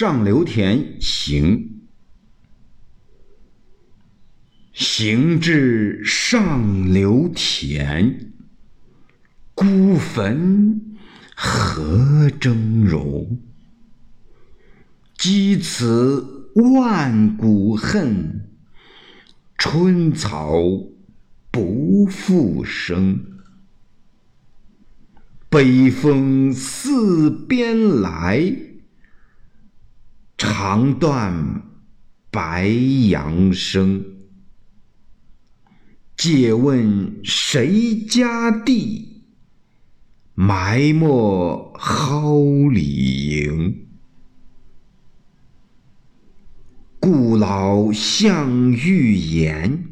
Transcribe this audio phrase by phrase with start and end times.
[0.00, 1.80] 上流田行，
[4.72, 8.30] 行至上流田，
[9.56, 10.96] 孤坟
[11.34, 12.54] 何峥
[12.88, 13.38] 嵘？
[15.16, 18.48] 积此万古恨，
[19.56, 20.54] 春草
[21.50, 23.20] 不复生。
[25.50, 28.56] 北风四边来，
[30.38, 31.62] 长断
[32.30, 32.68] 白
[33.10, 34.04] 杨声。
[36.16, 39.24] 借问谁家地？
[40.34, 43.88] 埋没蒿里营。
[47.00, 49.86] 故老向欲言，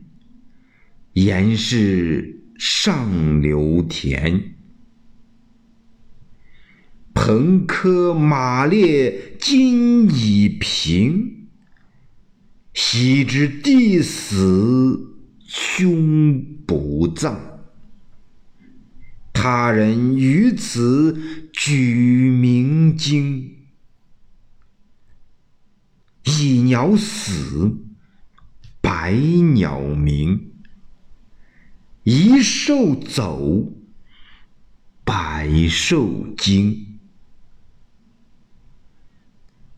[1.14, 4.55] 言是上流田。
[7.26, 11.48] 横柯马列今已平，
[12.72, 17.36] 昔之弟死兄不葬。
[19.32, 21.20] 他人于此
[21.52, 23.56] 举明经。
[26.22, 27.76] 一鸟死，
[28.80, 29.12] 百
[29.52, 30.52] 鸟鸣；
[32.04, 33.72] 一兽走，
[35.04, 36.85] 百兽惊。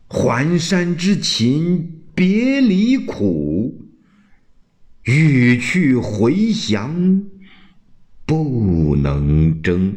[0.09, 3.87] 环山之情，别离苦；
[5.03, 7.23] 欲去回翔，
[8.25, 9.95] 不能征。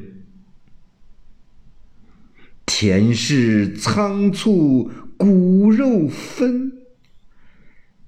[2.64, 4.90] 田氏仓促。
[5.24, 6.72] 骨肉分，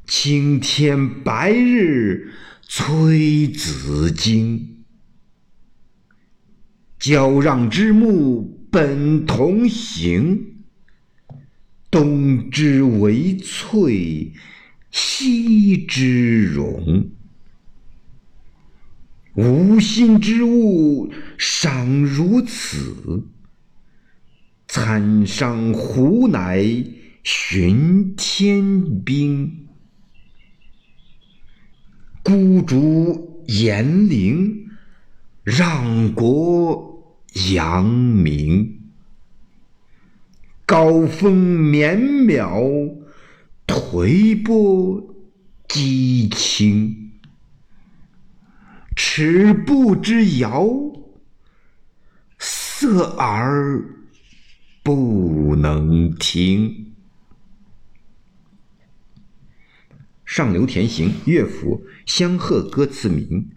[0.05, 4.85] 青天白日催子惊。
[6.99, 10.54] 交让之木本同行，
[11.95, 14.33] 东之为翠，
[14.91, 17.09] 西之荣。
[19.35, 23.29] 无心之物尚如此，
[24.67, 26.85] 参商胡乃。
[27.23, 29.69] 寻天兵，
[32.25, 34.67] 孤竹严陵，
[35.45, 37.17] 让国
[37.53, 38.84] 扬名。
[40.67, 42.97] 高峰绵渺，
[43.67, 45.15] 颓波
[45.69, 47.13] 激清。
[48.97, 50.67] 尺步之遥，
[52.39, 53.85] 色耳
[54.83, 56.71] 不能听。
[60.25, 63.51] 《上流田行》乐府相和歌词名。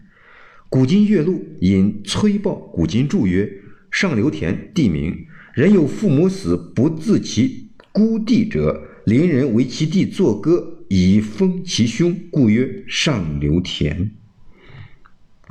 [0.70, 14.12] 古今乐录引崔豹古今注曰：上流田地名，人有父母死不自其孤地者，邻人为其弟作歌以封其兄，故曰上流田。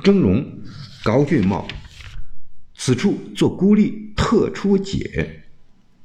[0.05, 0.45] 峥嵘
[1.03, 1.67] 高俊茂，
[2.73, 5.43] 此处作孤立，特出解。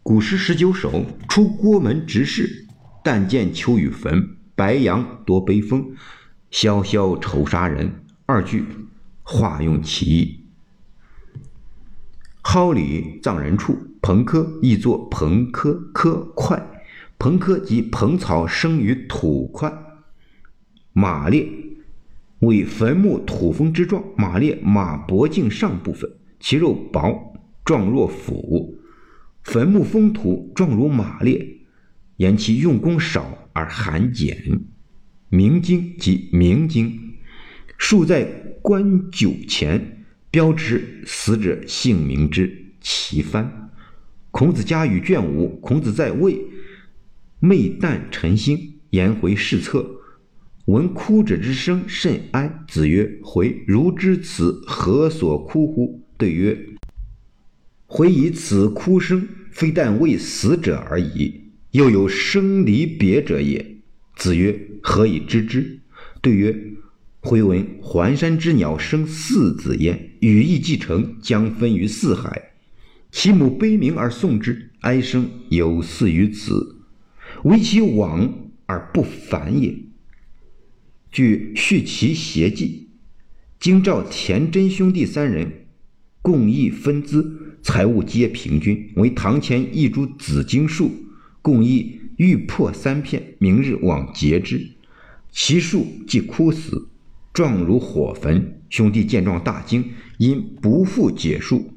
[0.03, 2.67] 古诗十九首出郭门直事，
[3.05, 4.31] 但见秋雨坟。
[4.57, 5.93] 白杨多悲风，
[6.51, 8.05] 萧萧愁杀人。
[8.27, 8.65] 二句
[9.23, 10.41] 化用其意。
[12.43, 16.85] 蒿里葬人处，彭轲亦作彭轲轲块。
[17.19, 19.73] 彭轲即蓬草生于土块。
[20.93, 21.49] 马列
[22.41, 27.33] 为坟墓土封之状，马列马脖颈上部分，其肉薄，
[27.65, 28.77] 状若斧。
[29.45, 31.59] 坟墓封土状如马列，
[32.17, 33.39] 言其用功少。
[33.55, 34.63] 而含简，
[35.29, 37.19] 明经即明经，
[37.77, 38.25] 竖在
[38.63, 43.47] 棺柩前，标志死者姓名之旗幡。
[44.33, 46.41] 孔子家与卷五，孔子在位，
[47.39, 49.87] 昧旦晨星，颜回侍侧，
[50.65, 52.65] 闻哭者之声，甚哀。
[52.67, 56.59] 子曰：“回，如知此何所哭乎？”对曰
[57.85, 63.83] ：“回以此哭声，非但为死者而已。”又有生离别者也。
[64.17, 65.81] 子曰：“何以知之？”
[66.23, 66.59] 对曰
[67.21, 72.52] ：“回闻环山之鸟生四子焉，羽翼既成，将分于四海。
[73.13, 76.79] 其母悲鸣而送之，哀声有似于子，
[77.45, 79.77] 唯其往而不返也。”
[81.13, 82.89] 据《续其邪记》，
[83.61, 85.67] 京兆田真兄弟三人，
[86.23, 90.91] 共议分资，财物皆平均，为堂前一株紫荆树。
[91.43, 94.71] 共议欲破三片，明日往截之。
[95.31, 96.89] 其树既枯死，
[97.35, 98.63] 状如火焚。
[98.71, 99.85] 兄弟见状大惊，
[100.17, 101.72] 因不复解树，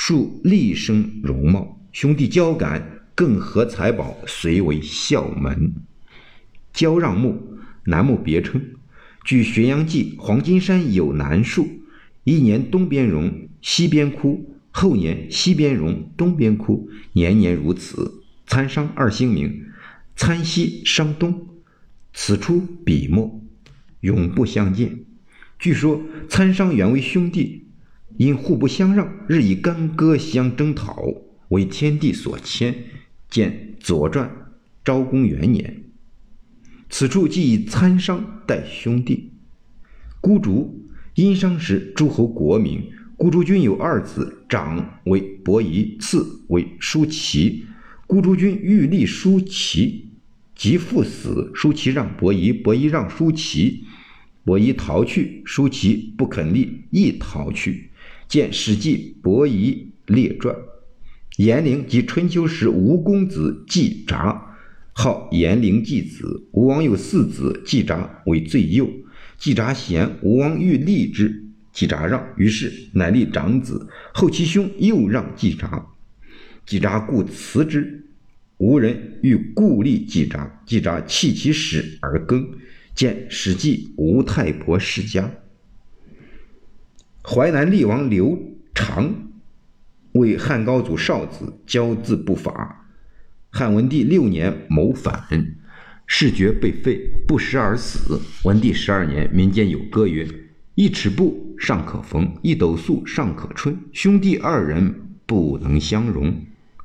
[0.00, 1.80] 树立生容貌。
[1.90, 5.74] 兄弟交感，更合财宝，遂为孝门。
[6.72, 8.62] 交让木，楠木别称。
[9.24, 11.68] 据《玄阳记》，黄金山有楠树，
[12.22, 18.22] 一年东边荣，西边枯；后年西边荣，东边枯，年年如此。
[18.46, 19.64] 参商二星名，
[20.14, 21.48] 参西商东，
[22.14, 23.42] 此出彼没，
[24.02, 25.00] 永不相见。
[25.58, 27.66] 据说参商原为兄弟，
[28.18, 31.04] 因互不相让，日以干戈相征讨，
[31.50, 32.74] 为天地所迁。
[33.30, 34.28] 见《左传》
[34.84, 35.84] 昭公元年。
[36.90, 39.34] 此处即以参商代兄弟。
[40.20, 42.90] 孤竹，殷商时诸侯国名。
[43.16, 47.66] 孤竹君有二子，长为伯夷，次为叔齐。
[48.08, 50.10] 孤竹君欲立叔齐，
[50.56, 53.84] 即父死，叔齐让伯夷，伯夷让叔齐，
[54.44, 57.90] 伯夷逃去，叔齐不肯立，亦逃去。
[58.28, 60.54] 见《史记·伯夷列传》。
[61.38, 64.38] 颜陵即春秋时吴公子季札，
[64.92, 66.46] 号颜陵季子。
[66.52, 68.86] 吴王有四子，季札为最幼。
[69.38, 71.42] 季札贤，吴王欲立之，
[71.72, 73.88] 季札让，于是乃立长子。
[74.12, 75.86] 后其兄又让季札，
[76.66, 78.04] 季札故辞之。
[78.58, 82.46] 吴人欲故立季札，季札弃其使而耕。
[82.94, 85.22] 见《史记·吴太伯世家》。
[87.30, 89.14] 淮南厉王刘长。
[90.12, 92.88] 为汉高祖少子，骄恣不法。
[93.50, 95.22] 汉文帝六年谋反，
[96.06, 98.18] 事觉被废，不食而死。
[98.44, 100.26] 文帝十二年，民间有歌曰
[100.74, 103.78] ：“一尺布尚可缝，一斗粟尚可春。
[103.92, 106.34] 兄弟二人不能相容。”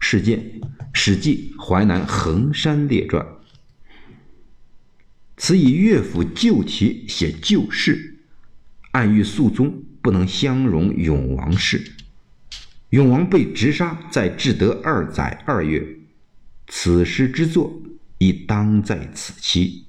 [0.02, 0.40] 事件
[0.92, 3.26] 《史记·淮南衡山列传》。
[5.38, 8.20] 此以乐府旧题写旧事，
[8.92, 11.94] 暗喻肃宗不能相容永王氏。
[12.90, 15.84] 永王被直杀在至德二载二月，
[16.68, 17.82] 此诗之作
[18.20, 19.86] 亦当在此期。